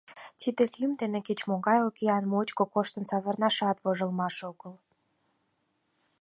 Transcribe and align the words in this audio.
Тиде 0.39 0.63
лӱм 0.77 0.91
дене 1.01 1.19
кеч-могай 1.27 1.79
океан 1.89 2.23
мучко 2.31 2.63
коштын 2.73 3.03
савырнашат 3.11 3.77
вожылмаш 3.83 4.37
огыл! 4.49 4.73